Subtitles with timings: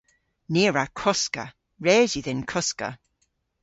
[0.51, 1.45] Ni a wra koska.
[1.85, 2.89] Res yw dhyn koska.